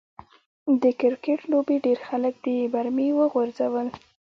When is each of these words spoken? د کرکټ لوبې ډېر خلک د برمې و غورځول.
د 0.81 0.83
کرکټ 0.99 1.39
لوبې 1.51 1.77
ډېر 1.85 1.99
خلک 2.07 2.33
د 2.45 2.47
برمې 2.73 3.07
و 3.17 3.21
غورځول. 3.33 3.87